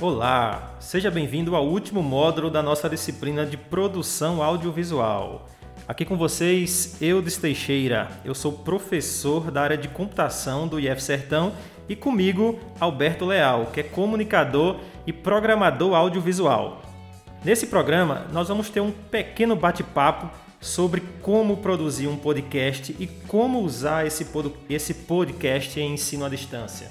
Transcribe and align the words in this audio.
Olá, 0.00 0.76
seja 0.80 1.10
bem-vindo 1.10 1.54
ao 1.54 1.66
último 1.66 2.02
módulo 2.02 2.50
da 2.50 2.62
nossa 2.62 2.88
disciplina 2.88 3.44
de 3.44 3.58
produção 3.58 4.42
audiovisual. 4.42 5.46
Aqui 5.86 6.04
com 6.04 6.16
vocês, 6.16 6.96
Eudes 7.02 7.36
Teixeira. 7.36 8.08
Eu 8.24 8.34
sou 8.34 8.52
professor 8.52 9.50
da 9.50 9.60
área 9.60 9.76
de 9.76 9.88
computação 9.88 10.66
do 10.66 10.80
IF 10.80 11.02
Sertão 11.02 11.52
e 11.88 11.94
comigo, 11.94 12.58
Alberto 12.78 13.26
Leal, 13.26 13.66
que 13.66 13.80
é 13.80 13.82
comunicador 13.82 14.76
e 15.06 15.12
programador 15.12 15.94
audiovisual. 15.94 16.80
Nesse 17.44 17.66
programa, 17.66 18.26
nós 18.32 18.48
vamos 18.48 18.70
ter 18.70 18.80
um 18.80 18.90
pequeno 18.90 19.56
bate-papo 19.56 20.30
sobre 20.60 21.02
como 21.22 21.56
produzir 21.56 22.06
um 22.06 22.16
podcast 22.16 22.94
e 23.00 23.06
como 23.06 23.60
usar 23.60 24.06
esse 24.06 24.94
podcast 24.94 25.80
em 25.80 25.94
ensino 25.94 26.24
à 26.24 26.28
distância. 26.28 26.90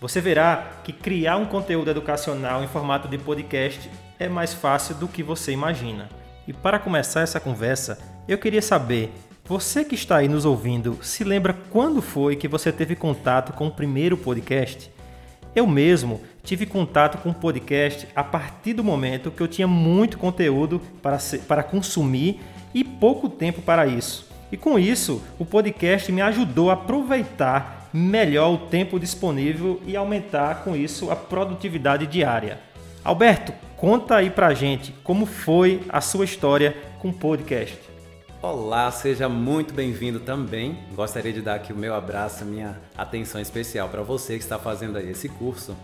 Você 0.00 0.20
verá 0.20 0.80
que 0.82 0.92
criar 0.92 1.36
um 1.36 1.46
conteúdo 1.46 1.90
educacional 1.90 2.64
em 2.64 2.68
formato 2.68 3.06
de 3.06 3.18
podcast 3.18 3.88
é 4.18 4.28
mais 4.28 4.52
fácil 4.54 4.94
do 4.96 5.06
que 5.06 5.22
você 5.22 5.52
imagina. 5.52 6.08
E 6.48 6.52
para 6.52 6.78
começar 6.78 7.20
essa 7.20 7.38
conversa, 7.38 7.98
eu 8.26 8.38
queria 8.38 8.62
saber, 8.62 9.12
você 9.44 9.84
que 9.84 9.94
está 9.94 10.16
aí 10.16 10.28
nos 10.28 10.44
ouvindo, 10.44 10.98
se 11.02 11.22
lembra 11.22 11.56
quando 11.70 12.00
foi 12.00 12.34
que 12.34 12.48
você 12.48 12.72
teve 12.72 12.96
contato 12.96 13.52
com 13.52 13.68
o 13.68 13.70
primeiro 13.70 14.16
podcast? 14.16 14.90
Eu 15.54 15.66
mesmo 15.66 16.20
tive 16.42 16.64
contato 16.64 17.18
com 17.18 17.28
o 17.28 17.34
podcast 17.34 18.08
a 18.16 18.24
partir 18.24 18.72
do 18.72 18.82
momento 18.82 19.30
que 19.30 19.42
eu 19.42 19.46
tinha 19.46 19.68
muito 19.68 20.18
conteúdo 20.18 20.80
para, 21.02 21.18
ser, 21.18 21.40
para 21.40 21.62
consumir 21.62 22.40
e 22.74 22.82
pouco 22.82 23.28
tempo 23.28 23.62
para 23.62 23.86
isso. 23.86 24.28
E 24.50 24.56
com 24.56 24.78
isso, 24.78 25.22
o 25.38 25.44
podcast 25.44 26.12
me 26.12 26.20
ajudou 26.20 26.70
a 26.70 26.74
aproveitar 26.74 27.88
melhor 27.92 28.52
o 28.52 28.58
tempo 28.58 28.98
disponível 28.98 29.80
e 29.86 29.96
aumentar 29.96 30.62
com 30.62 30.76
isso 30.76 31.10
a 31.10 31.16
produtividade 31.16 32.06
diária. 32.06 32.58
Alberto, 33.04 33.52
conta 33.76 34.16
aí 34.16 34.30
pra 34.30 34.54
gente 34.54 34.92
como 35.02 35.26
foi 35.26 35.82
a 35.88 36.00
sua 36.00 36.24
história 36.24 36.76
com 36.98 37.08
o 37.08 37.12
podcast. 37.12 37.78
Olá, 38.42 38.90
seja 38.90 39.28
muito 39.28 39.72
bem-vindo 39.72 40.20
também. 40.20 40.78
Gostaria 40.94 41.32
de 41.32 41.40
dar 41.40 41.54
aqui 41.54 41.72
o 41.72 41.76
meu 41.76 41.94
abraço, 41.94 42.44
minha 42.44 42.80
atenção 42.96 43.40
especial 43.40 43.88
para 43.88 44.02
você 44.02 44.34
que 44.34 44.42
está 44.42 44.58
fazendo 44.58 44.98
aí 44.98 45.10
esse 45.10 45.28
curso. 45.28 45.76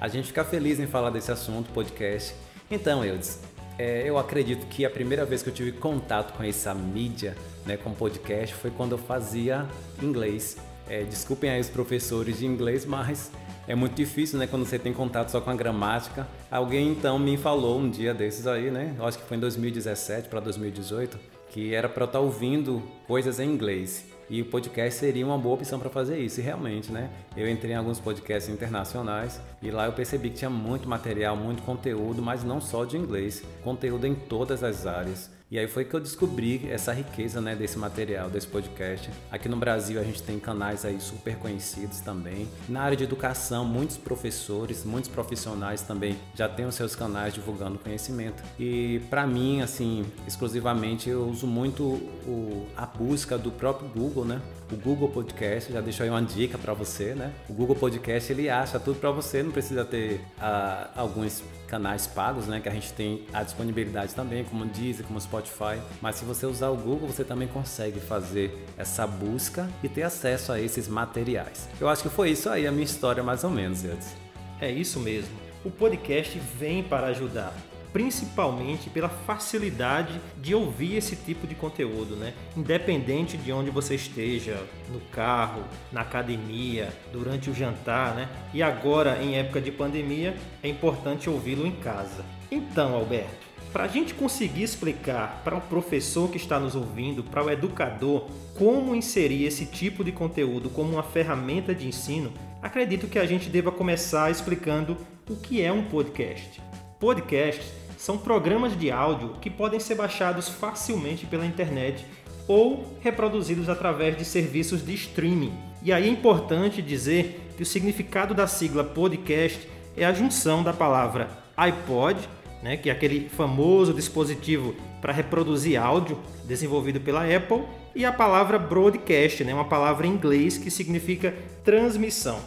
A 0.00 0.08
gente 0.08 0.28
fica 0.28 0.44
feliz 0.44 0.78
em 0.78 0.86
falar 0.86 1.10
desse 1.10 1.32
assunto, 1.32 1.70
podcast. 1.72 2.34
Então, 2.70 3.04
Eudes, 3.04 3.40
é, 3.78 4.04
eu 4.06 4.18
acredito 4.18 4.66
que 4.66 4.84
a 4.84 4.90
primeira 4.90 5.24
vez 5.24 5.42
que 5.42 5.50
eu 5.50 5.54
tive 5.54 5.72
contato 5.72 6.36
com 6.36 6.42
essa 6.42 6.74
mídia, 6.74 7.36
né, 7.64 7.76
com 7.76 7.92
podcast, 7.92 8.54
foi 8.54 8.70
quando 8.70 8.92
eu 8.92 8.98
fazia 8.98 9.66
inglês. 10.02 10.56
É, 10.88 11.02
desculpem 11.02 11.50
aí 11.50 11.60
os 11.60 11.68
professores 11.68 12.38
de 12.38 12.46
inglês, 12.46 12.86
mas 12.86 13.30
é 13.66 13.74
muito 13.74 13.94
difícil, 13.94 14.38
né, 14.38 14.46
quando 14.46 14.64
você 14.64 14.78
tem 14.78 14.92
contato 14.92 15.30
só 15.30 15.40
com 15.40 15.50
a 15.50 15.54
gramática. 15.54 16.26
Alguém 16.50 16.90
então 16.90 17.18
me 17.18 17.36
falou 17.36 17.78
um 17.78 17.90
dia 17.90 18.14
desses 18.14 18.46
aí, 18.46 18.70
né, 18.70 18.94
eu 18.98 19.04
acho 19.04 19.18
que 19.18 19.24
foi 19.24 19.36
em 19.36 19.40
2017 19.40 20.28
para 20.28 20.40
2018, 20.40 21.18
que 21.56 21.74
era 21.74 21.88
para 21.88 22.02
eu 22.02 22.06
estar 22.06 22.18
tá 22.18 22.22
ouvindo 22.22 22.82
coisas 23.06 23.40
em 23.40 23.50
inglês. 23.50 24.04
E 24.28 24.42
o 24.42 24.44
podcast 24.44 25.00
seria 25.00 25.24
uma 25.24 25.38
boa 25.38 25.54
opção 25.54 25.78
para 25.78 25.88
fazer 25.88 26.18
isso. 26.18 26.38
E 26.38 26.42
realmente, 26.42 26.92
né? 26.92 27.08
Eu 27.34 27.48
entrei 27.48 27.72
em 27.72 27.76
alguns 27.76 27.98
podcasts 27.98 28.52
internacionais 28.52 29.40
e 29.62 29.70
lá 29.70 29.86
eu 29.86 29.92
percebi 29.94 30.28
que 30.28 30.36
tinha 30.36 30.50
muito 30.50 30.86
material, 30.86 31.34
muito 31.34 31.62
conteúdo, 31.62 32.20
mas 32.20 32.44
não 32.44 32.60
só 32.60 32.84
de 32.84 32.98
inglês, 32.98 33.42
conteúdo 33.64 34.06
em 34.06 34.14
todas 34.14 34.62
as 34.62 34.86
áreas. 34.86 35.30
E 35.48 35.60
aí 35.60 35.68
foi 35.68 35.84
que 35.84 35.94
eu 35.94 36.00
descobri 36.00 36.68
essa 36.68 36.92
riqueza 36.92 37.40
né, 37.40 37.54
desse 37.54 37.78
material, 37.78 38.28
desse 38.28 38.48
podcast. 38.48 39.08
Aqui 39.30 39.48
no 39.48 39.56
Brasil 39.56 40.00
a 40.00 40.02
gente 40.02 40.20
tem 40.20 40.40
canais 40.40 40.84
aí 40.84 41.00
super 41.00 41.36
conhecidos 41.36 42.00
também. 42.00 42.48
Na 42.68 42.82
área 42.82 42.96
de 42.96 43.04
educação, 43.04 43.64
muitos 43.64 43.96
professores, 43.96 44.82
muitos 44.84 45.08
profissionais 45.08 45.82
também 45.82 46.18
já 46.34 46.48
têm 46.48 46.66
os 46.66 46.74
seus 46.74 46.96
canais 46.96 47.32
divulgando 47.32 47.78
conhecimento. 47.78 48.42
E 48.58 49.00
para 49.08 49.24
mim, 49.24 49.60
assim, 49.60 50.04
exclusivamente 50.26 51.08
eu 51.08 51.28
uso 51.28 51.46
muito 51.46 51.84
o, 51.84 52.66
a 52.76 52.84
busca 52.84 53.38
do 53.38 53.52
próprio 53.52 53.88
Google, 53.88 54.24
né? 54.24 54.42
O 54.72 54.74
Google 54.74 55.08
Podcast, 55.08 55.72
já 55.72 55.80
deixou 55.80 56.02
aí 56.02 56.10
uma 56.10 56.22
dica 56.22 56.58
para 56.58 56.74
você, 56.74 57.14
né? 57.14 57.32
O 57.48 57.52
Google 57.52 57.76
Podcast 57.76 58.32
ele 58.32 58.50
acha 58.50 58.80
tudo 58.80 58.98
para 58.98 59.12
você, 59.12 59.44
não 59.44 59.52
precisa 59.52 59.84
ter 59.84 60.20
uh, 60.38 60.90
alguns 60.96 61.40
canais 61.66 62.06
pagos, 62.06 62.46
né? 62.46 62.60
Que 62.60 62.68
a 62.68 62.72
gente 62.72 62.92
tem 62.92 63.26
a 63.32 63.42
disponibilidade 63.42 64.14
também, 64.14 64.44
como 64.44 64.64
Deezer, 64.64 65.04
como 65.06 65.18
o 65.18 65.22
Spotify. 65.40 65.80
Mas 66.00 66.16
se 66.16 66.24
você 66.24 66.46
usar 66.46 66.68
o 66.70 66.76
Google, 66.76 67.08
você 67.08 67.24
também 67.24 67.48
consegue 67.48 68.00
fazer 68.00 68.66
essa 68.76 69.06
busca 69.06 69.68
e 69.82 69.88
ter 69.88 70.02
acesso 70.02 70.52
a 70.52 70.60
esses 70.60 70.88
materiais. 70.88 71.68
Eu 71.80 71.88
acho 71.88 72.02
que 72.02 72.08
foi 72.08 72.30
isso 72.30 72.48
aí 72.48 72.66
a 72.66 72.72
minha 72.72 72.84
história, 72.84 73.22
mais 73.22 73.44
ou 73.44 73.50
menos, 73.50 73.84
Edson. 73.84 74.14
É 74.60 74.70
isso 74.70 75.00
mesmo. 75.00 75.34
O 75.64 75.70
podcast 75.70 76.38
vem 76.58 76.82
para 76.82 77.08
ajudar 77.08 77.54
principalmente 77.92 78.90
pela 78.90 79.08
facilidade 79.08 80.20
de 80.36 80.54
ouvir 80.54 80.96
esse 80.96 81.16
tipo 81.16 81.46
de 81.46 81.54
conteúdo, 81.54 82.14
né? 82.14 82.34
Independente 82.54 83.38
de 83.38 83.50
onde 83.50 83.70
você 83.70 83.94
esteja, 83.94 84.62
no 84.92 85.00
carro, 85.10 85.62
na 85.90 86.02
academia, 86.02 86.92
durante 87.10 87.48
o 87.48 87.54
jantar, 87.54 88.14
né? 88.14 88.28
E 88.52 88.62
agora, 88.62 89.22
em 89.22 89.38
época 89.38 89.62
de 89.62 89.72
pandemia, 89.72 90.36
é 90.62 90.68
importante 90.68 91.30
ouvi-lo 91.30 91.66
em 91.66 91.72
casa. 91.72 92.22
Então, 92.50 92.94
Alberto, 92.94 93.46
para 93.72 93.84
a 93.84 93.88
gente 93.88 94.14
conseguir 94.14 94.62
explicar 94.62 95.42
para 95.44 95.56
o 95.56 95.60
professor 95.60 96.30
que 96.30 96.36
está 96.36 96.58
nos 96.58 96.74
ouvindo, 96.74 97.22
para 97.22 97.44
o 97.44 97.50
educador, 97.50 98.28
como 98.56 98.94
inserir 98.94 99.44
esse 99.44 99.66
tipo 99.66 100.02
de 100.02 100.12
conteúdo 100.12 100.70
como 100.70 100.92
uma 100.92 101.02
ferramenta 101.02 101.74
de 101.74 101.86
ensino, 101.86 102.32
acredito 102.62 103.06
que 103.06 103.18
a 103.18 103.26
gente 103.26 103.48
deva 103.48 103.70
começar 103.70 104.30
explicando 104.30 104.96
o 105.28 105.36
que 105.36 105.60
é 105.60 105.72
um 105.72 105.84
podcast. 105.84 106.60
Podcasts 106.98 107.66
são 107.98 108.16
programas 108.16 108.78
de 108.78 108.90
áudio 108.90 109.34
que 109.40 109.50
podem 109.50 109.80
ser 109.80 109.94
baixados 109.94 110.48
facilmente 110.48 111.26
pela 111.26 111.46
internet 111.46 112.04
ou 112.48 112.96
reproduzidos 113.00 113.68
através 113.68 114.16
de 114.16 114.24
serviços 114.24 114.84
de 114.84 114.94
streaming. 114.94 115.52
E 115.82 115.92
aí 115.92 116.08
é 116.08 116.10
importante 116.10 116.80
dizer 116.80 117.52
que 117.56 117.62
o 117.62 117.66
significado 117.66 118.34
da 118.34 118.46
sigla 118.46 118.84
podcast 118.84 119.68
é 119.96 120.04
a 120.04 120.12
junção 120.12 120.62
da 120.62 120.72
palavra 120.72 121.28
iPod, 121.56 122.28
né, 122.62 122.76
que 122.76 122.90
é 122.90 122.92
aquele 122.92 123.28
famoso 123.28 123.92
dispositivo 123.92 124.74
para 125.00 125.12
reproduzir 125.12 125.80
áudio 125.80 126.18
desenvolvido 126.44 127.00
pela 127.00 127.22
Apple, 127.24 127.62
e 127.94 128.04
a 128.04 128.12
palavra 128.12 128.58
broadcast, 128.58 129.42
né, 129.44 129.54
uma 129.54 129.64
palavra 129.64 130.06
em 130.06 130.10
inglês 130.10 130.58
que 130.58 130.70
significa 130.70 131.34
transmissão. 131.64 132.38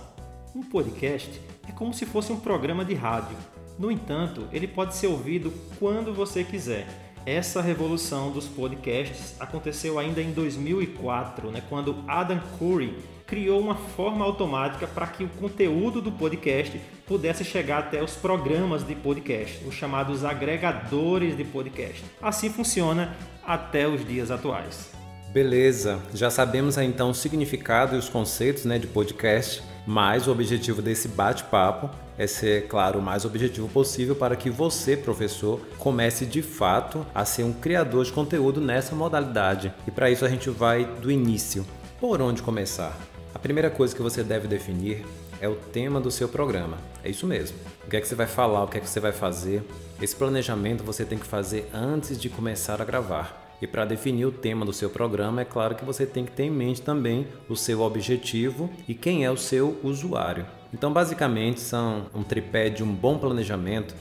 Um 0.56 0.64
podcast 0.64 1.42
é 1.68 1.72
como 1.72 1.94
se 1.94 2.06
fosse 2.06 2.32
um 2.32 2.40
programa 2.40 2.84
de 2.86 2.94
rádio 2.94 3.38
no 3.80 3.90
entanto, 3.90 4.46
ele 4.52 4.68
pode 4.68 4.94
ser 4.94 5.08
ouvido 5.08 5.54
quando 5.80 6.14
você 6.14 6.44
quiser. 6.44 6.86
Essa 7.26 7.62
revolução 7.62 8.30
dos 8.30 8.46
podcasts 8.46 9.40
aconteceu 9.40 9.98
ainda 9.98 10.22
em 10.22 10.34
2004, 10.34 11.50
né, 11.50 11.64
quando 11.70 12.04
Adam 12.06 12.42
Curry 12.60 12.98
criou 13.30 13.62
uma 13.62 13.76
forma 13.76 14.26
automática 14.26 14.88
para 14.88 15.06
que 15.06 15.24
o 15.24 15.30
conteúdo 15.30 16.02
do 16.02 16.12
podcast 16.12 16.82
pudesse 17.06 17.46
chegar 17.46 17.78
até 17.78 18.04
os 18.04 18.16
programas 18.16 18.86
de 18.86 18.96
podcast, 18.96 19.64
os 19.68 19.76
chamados 19.76 20.26
agregadores 20.26 21.38
de 21.38 21.44
podcast. 21.44 22.04
Assim 22.20 22.50
funciona 22.50 23.16
até 23.46 23.88
os 23.88 24.06
dias 24.06 24.32
atuais. 24.32 24.90
Beleza, 25.32 26.00
já 26.12 26.32
sabemos 26.32 26.76
então 26.80 27.12
o 27.12 27.14
significado 27.14 27.96
e 27.96 28.00
os 28.00 28.10
conceitos 28.10 28.66
né, 28.66 28.80
de 28.80 28.88
podcast, 28.88 29.62
mas 29.86 30.28
o 30.28 30.32
objetivo 30.32 30.82
desse 30.82 31.08
bate-papo 31.08 31.88
é 32.18 32.26
ser, 32.26 32.68
claro, 32.68 32.98
o 32.98 33.02
mais 33.02 33.26
objetivo 33.26 33.70
possível 33.70 34.16
para 34.16 34.36
que 34.36 34.50
você, 34.50 34.98
professor, 34.98 35.62
comece 35.78 36.26
de 36.26 36.42
fato 36.42 37.06
a 37.14 37.24
ser 37.26 37.44
um 37.44 37.54
criador 37.54 38.06
de 38.06 38.12
conteúdo 38.12 38.60
nessa 38.60 38.96
modalidade. 38.96 39.72
E 39.88 39.92
para 39.92 40.10
isso 40.10 40.26
a 40.26 40.30
gente 40.30 40.50
vai 40.50 40.84
do 40.84 41.12
início. 41.12 41.64
Por 42.00 42.22
onde 42.22 42.42
começar? 42.42 42.98
A 43.34 43.40
primeira 43.40 43.70
coisa 43.70 43.96
que 43.96 44.02
você 44.02 44.24
deve 44.24 44.48
definir 44.48 45.06
é 45.40 45.48
o 45.48 45.56
tema 45.56 46.02
do 46.02 46.10
seu 46.10 46.28
programa. 46.28 46.78
É 47.04 47.10
isso 47.10 47.28
mesmo. 47.28 47.58
O 47.86 47.90
que 47.90 47.98
é 47.98 48.02
que 48.02 48.08
você 48.08 48.16
vai 48.16 48.28
falar, 48.28 48.64
o 48.64 48.68
que 48.68 48.78
é 48.78 48.82
que 48.82 48.90
você 48.90 49.00
vai 49.00 49.12
fazer. 49.12 49.64
Esse 50.02 50.16
planejamento 50.16 50.84
você 50.84 51.06
tem 51.06 51.18
que 51.18 51.26
fazer 51.26 51.70
antes 51.74 52.20
de 52.20 52.30
começar 52.30 52.82
a 52.82 52.86
gravar. 52.86 53.58
E 53.62 53.68
para 53.68 53.86
definir 53.86 54.26
o 54.26 54.32
tema 54.32 54.66
do 54.66 54.74
seu 54.74 54.90
programa, 54.90 55.42
é 55.42 55.46
claro 55.46 55.76
que 55.76 55.86
você 55.86 56.06
tem 56.06 56.26
que 56.26 56.32
ter 56.32 56.44
em 56.44 56.52
mente 56.52 56.82
também 56.82 57.28
o 57.48 57.56
seu 57.56 57.82
objetivo 57.82 58.70
e 58.88 58.94
quem 58.94 59.26
é 59.26 59.32
o 59.32 59.38
seu 59.38 59.78
usuário. 59.84 60.46
Então, 60.74 60.92
basicamente, 60.94 61.60
são 61.60 62.06
um 62.14 62.24
tripé 62.24 62.70
de 62.70 62.84
um 62.84 62.94
bom 62.94 63.18
planejamento 63.18 63.94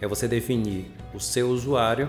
é 0.00 0.06
você 0.06 0.28
definir 0.28 0.90
o 1.14 1.20
seu 1.20 1.48
usuário, 1.48 2.08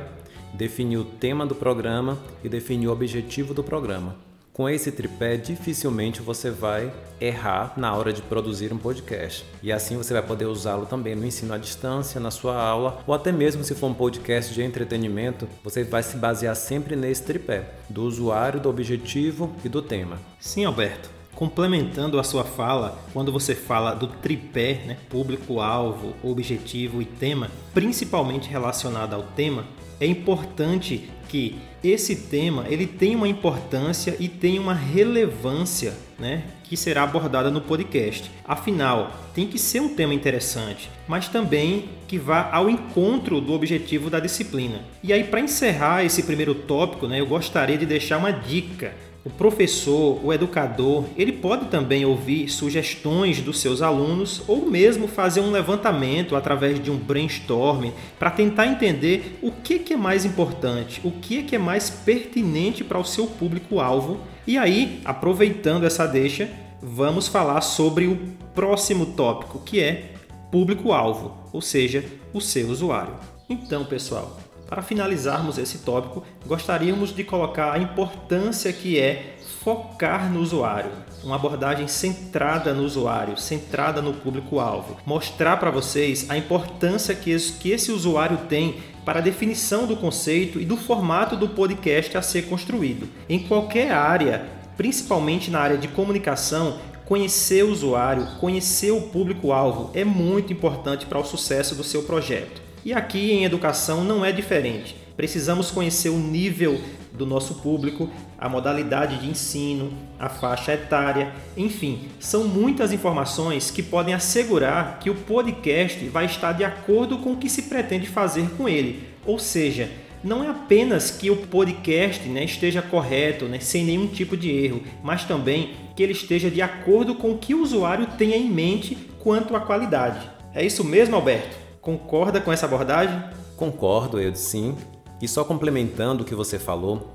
definir 0.53 0.97
o 0.97 1.05
tema 1.05 1.45
do 1.45 1.55
programa 1.55 2.17
e 2.43 2.49
definir 2.49 2.87
o 2.87 2.91
objetivo 2.91 3.53
do 3.53 3.63
programa. 3.63 4.26
Com 4.57 4.67
esse 4.67 4.91
tripé, 4.91 5.37
dificilmente 5.37 6.19
você 6.19 6.49
vai 6.49 6.91
errar 7.21 7.73
na 7.77 7.93
hora 7.95 8.11
de 8.11 8.23
produzir 8.23 8.73
um 8.73 8.77
podcast. 8.79 9.45
E 9.61 9.71
assim 9.71 9.95
você 9.95 10.15
vai 10.15 10.23
poder 10.23 10.45
usá-lo 10.45 10.87
também 10.87 11.13
no 11.13 11.27
ensino 11.27 11.53
à 11.53 11.59
distância, 11.59 12.19
na 12.19 12.31
sua 12.31 12.59
aula, 12.59 13.03
ou 13.05 13.13
até 13.13 13.31
mesmo 13.31 13.63
se 13.63 13.75
for 13.75 13.85
um 13.85 13.93
podcast 13.93 14.51
de 14.55 14.63
entretenimento, 14.63 15.47
você 15.63 15.83
vai 15.83 16.01
se 16.01 16.17
basear 16.17 16.55
sempre 16.55 16.95
nesse 16.95 17.21
tripé: 17.21 17.69
do 17.87 18.01
usuário, 18.01 18.59
do 18.59 18.67
objetivo 18.67 19.55
e 19.63 19.69
do 19.69 19.79
tema. 19.79 20.17
Sim, 20.39 20.65
Alberto. 20.65 21.07
Complementando 21.35 22.19
a 22.19 22.23
sua 22.23 22.43
fala, 22.43 22.97
quando 23.13 23.31
você 23.31 23.53
fala 23.53 23.93
do 23.93 24.07
tripé, 24.07 24.81
né, 24.87 24.97
público-alvo, 25.07 26.15
objetivo 26.23 26.99
e 26.99 27.05
tema, 27.05 27.51
principalmente 27.75 28.49
relacionado 28.49 29.13
ao 29.13 29.21
tema, 29.21 29.63
é 29.99 30.05
importante 30.05 31.09
que 31.27 31.55
esse 31.83 32.15
tema 32.15 32.65
ele 32.69 32.87
tem 32.87 33.15
uma 33.15 33.27
importância 33.27 34.15
e 34.19 34.27
tem 34.27 34.59
uma 34.59 34.73
relevância, 34.73 35.93
né, 36.17 36.43
que 36.63 36.75
será 36.75 37.03
abordada 37.03 37.51
no 37.51 37.61
podcast. 37.61 38.31
Afinal, 38.45 39.15
tem 39.33 39.47
que 39.47 39.59
ser 39.59 39.81
um 39.81 39.89
tema 39.89 40.13
interessante, 40.13 40.89
mas 41.07 41.27
também 41.27 41.89
que 42.07 42.17
vá 42.17 42.49
ao 42.51 42.69
encontro 42.69 43.39
do 43.39 43.53
objetivo 43.53 44.09
da 44.09 44.19
disciplina. 44.19 44.81
E 45.03 45.13
aí, 45.13 45.23
para 45.23 45.39
encerrar 45.39 46.03
esse 46.03 46.23
primeiro 46.23 46.55
tópico, 46.55 47.07
né, 47.07 47.19
eu 47.19 47.27
gostaria 47.27 47.77
de 47.77 47.85
deixar 47.85 48.17
uma 48.17 48.31
dica 48.31 48.93
o 49.27 49.29
professor, 49.29 50.23
o 50.23 50.31
educador, 50.31 51.03
ele 51.17 51.33
pode 51.33 51.65
também 51.65 52.05
ouvir 52.05 52.47
sugestões 52.47 53.41
dos 53.41 53.59
seus 53.59 53.81
alunos 53.81 54.41
ou 54.47 54.65
mesmo 54.65 55.05
fazer 55.05 55.41
um 55.41 55.51
levantamento 55.51 56.33
através 56.33 56.81
de 56.81 56.89
um 56.89 56.95
brainstorming 56.95 57.91
para 58.17 58.31
tentar 58.31 58.67
entender 58.67 59.37
o 59.41 59.51
que 59.51 59.91
é 59.91 59.97
mais 59.97 60.23
importante, 60.23 61.01
o 61.03 61.11
que 61.11 61.45
é 61.53 61.57
mais 61.57 61.89
pertinente 61.89 62.85
para 62.85 62.97
o 62.97 63.03
seu 63.03 63.27
público-alvo. 63.27 64.21
E 64.47 64.57
aí, 64.57 65.01
aproveitando 65.03 65.85
essa 65.85 66.07
deixa, 66.07 66.49
vamos 66.81 67.27
falar 67.27 67.59
sobre 67.59 68.07
o 68.07 68.17
próximo 68.55 69.07
tópico, 69.07 69.59
que 69.59 69.81
é 69.81 70.13
público-alvo, 70.49 71.35
ou 71.51 71.59
seja, 71.59 72.01
o 72.33 72.39
seu 72.39 72.69
usuário. 72.69 73.15
Então, 73.49 73.83
pessoal, 73.83 74.39
para 74.67 74.81
finalizarmos 74.81 75.57
esse 75.57 75.79
tópico, 75.79 76.23
gostaríamos 76.45 77.15
de 77.15 77.23
colocar 77.23 77.73
a 77.73 77.79
importância 77.79 78.71
que 78.73 78.99
é 78.99 79.37
focar 79.63 80.31
no 80.31 80.39
usuário, 80.39 80.91
uma 81.23 81.35
abordagem 81.35 81.87
centrada 81.87 82.73
no 82.73 82.83
usuário, 82.83 83.37
centrada 83.37 84.01
no 84.01 84.13
público-alvo. 84.13 84.97
Mostrar 85.05 85.57
para 85.57 85.71
vocês 85.71 86.29
a 86.29 86.37
importância 86.37 87.15
que 87.15 87.71
esse 87.71 87.91
usuário 87.91 88.37
tem 88.49 88.77
para 89.03 89.19
a 89.19 89.21
definição 89.21 89.85
do 89.85 89.95
conceito 89.95 90.59
e 90.59 90.65
do 90.65 90.77
formato 90.77 91.35
do 91.35 91.49
podcast 91.49 92.17
a 92.17 92.21
ser 92.21 92.43
construído. 92.43 93.09
Em 93.27 93.39
qualquer 93.39 93.91
área, 93.91 94.47
principalmente 94.75 95.49
na 95.49 95.59
área 95.59 95.77
de 95.77 95.87
comunicação, 95.87 96.77
conhecer 97.05 97.63
o 97.63 97.71
usuário, 97.71 98.27
conhecer 98.39 98.91
o 98.91 99.01
público-alvo 99.01 99.91
é 99.93 100.03
muito 100.03 100.51
importante 100.51 101.05
para 101.05 101.19
o 101.19 101.25
sucesso 101.25 101.73
do 101.73 101.83
seu 101.83 102.03
projeto. 102.03 102.66
E 102.85 102.93
aqui 102.93 103.31
em 103.31 103.43
educação 103.43 104.03
não 104.03 104.23
é 104.23 104.31
diferente. 104.31 104.95
Precisamos 105.15 105.71
conhecer 105.71 106.09
o 106.09 106.17
nível 106.17 106.79
do 107.11 107.25
nosso 107.25 107.55
público, 107.55 108.09
a 108.37 108.47
modalidade 108.47 109.17
de 109.17 109.27
ensino, 109.27 109.91
a 110.19 110.29
faixa 110.29 110.73
etária, 110.73 111.33
enfim, 111.57 112.07
são 112.19 112.47
muitas 112.47 112.93
informações 112.93 113.71
que 113.71 113.81
podem 113.81 114.13
assegurar 114.13 114.99
que 114.99 115.09
o 115.09 115.15
podcast 115.15 116.05
vai 116.09 116.25
estar 116.25 116.53
de 116.53 116.63
acordo 116.63 117.17
com 117.17 117.33
o 117.33 117.37
que 117.37 117.49
se 117.49 117.63
pretende 117.63 118.07
fazer 118.07 118.47
com 118.51 118.69
ele. 118.69 119.09
Ou 119.25 119.39
seja, 119.39 119.89
não 120.23 120.43
é 120.43 120.49
apenas 120.49 121.09
que 121.09 121.31
o 121.31 121.37
podcast 121.37 122.27
né, 122.29 122.43
esteja 122.43 122.81
correto, 122.81 123.45
né, 123.45 123.59
sem 123.59 123.83
nenhum 123.83 124.07
tipo 124.07 124.37
de 124.37 124.51
erro, 124.51 124.83
mas 125.03 125.23
também 125.23 125.71
que 125.95 126.03
ele 126.03 126.11
esteja 126.11 126.51
de 126.51 126.61
acordo 126.61 127.15
com 127.15 127.31
o 127.31 127.37
que 127.37 127.55
o 127.55 127.61
usuário 127.63 128.07
tenha 128.17 128.37
em 128.37 128.47
mente 128.47 128.95
quanto 129.19 129.55
à 129.55 129.59
qualidade. 129.59 130.29
É 130.53 130.63
isso 130.63 130.83
mesmo, 130.83 131.15
Alberto? 131.15 131.66
Concorda 131.87 132.41
com 132.41 132.51
essa 132.51 132.65
abordagem? 132.65 133.17
Concordo, 133.55 134.19
eu 134.19 134.35
sim. 134.35 134.75
E 135.21 135.27
só 135.27 135.45
complementando 135.45 136.21
o 136.21 136.25
que 136.25 136.35
você 136.35 136.59
falou, 136.59 137.13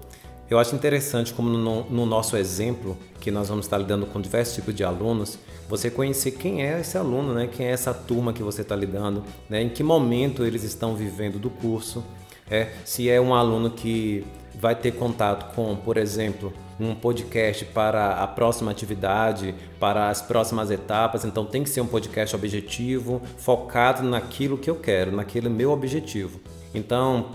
eu 0.48 0.58
acho 0.58 0.74
interessante 0.74 1.34
como 1.34 1.50
no, 1.50 1.84
no, 1.90 2.06
nosso 2.06 2.38
exemplo, 2.38 2.96
que 3.20 3.30
nós 3.30 3.50
vamos 3.50 3.66
estar 3.66 3.76
lidando 3.76 4.06
com 4.06 4.18
diversos 4.18 4.54
tipos 4.54 4.74
de 4.74 4.82
alunos, 4.82 5.38
você 5.68 5.90
conhecer 5.90 6.30
quem 6.30 6.62
é 6.62 6.80
esse 6.80 6.96
aluno, 6.96 7.34
né? 7.34 7.50
quem 7.52 7.66
é 7.66 7.70
essa 7.70 7.92
turma 7.92 8.32
que 8.32 8.42
você 8.42 8.62
está 8.62 8.74
lidando, 8.74 9.22
né? 9.46 9.60
em 9.60 9.68
que 9.68 9.82
momento 9.82 10.42
eles 10.42 10.62
estão 10.62 10.96
vivendo 10.96 11.38
do 11.38 11.50
curso, 11.50 12.02
é, 12.50 12.70
se 12.82 13.10
é 13.10 13.20
um 13.20 13.34
aluno 13.34 13.72
que 13.72 14.24
vai 14.58 14.74
ter 14.74 14.92
contato 14.92 15.54
com, 15.54 15.76
por 15.76 15.98
exemplo, 15.98 16.50
um 16.82 16.94
podcast 16.94 17.64
para 17.66 18.14
a 18.14 18.26
próxima 18.26 18.70
atividade, 18.70 19.54
para 19.78 20.08
as 20.08 20.20
próximas 20.20 20.70
etapas. 20.70 21.24
Então 21.24 21.44
tem 21.44 21.62
que 21.62 21.70
ser 21.70 21.80
um 21.80 21.86
podcast 21.86 22.34
objetivo, 22.34 23.20
focado 23.36 24.02
naquilo 24.02 24.58
que 24.58 24.68
eu 24.68 24.76
quero, 24.76 25.12
naquele 25.12 25.48
meu 25.48 25.70
objetivo. 25.70 26.40
Então 26.74 27.26